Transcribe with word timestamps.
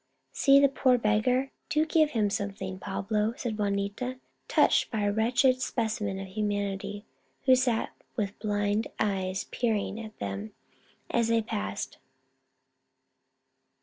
"See 0.31 0.59
the 0.59 0.67
poor 0.67 0.97
beggar; 0.97 1.51
do 1.69 1.85
give 1.85 2.09
him 2.17 2.31
some 2.31 2.49
thing, 2.53 2.79
Pablo," 2.79 3.35
said 3.37 3.59
Juanita, 3.59 4.15
touched 4.47 4.89
by 4.89 5.01
a 5.01 5.11
wretched 5.11 5.61
specimen 5.61 6.17
of 6.19 6.29
humanity 6.29 7.05
who 7.45 7.55
sat 7.55 7.91
with 8.15 8.31
Viva 8.41 8.43
el 8.43 8.49
Rey! 8.53 8.57
121 8.69 8.93
blind 8.99 9.25
eyes 9.27 9.43
peering 9.51 9.99
up 9.99 10.05
at 10.07 10.17
them 10.17 10.53
as 11.11 11.27
they 11.27 11.43
passed. 11.43 11.99